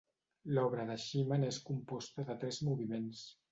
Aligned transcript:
L'obra 0.57 0.85
de 0.91 0.95
Schumann 1.03 1.45
és 1.51 1.61
composta 1.69 2.27
de 2.33 2.39
tres 2.47 2.61
moviments. 2.73 3.25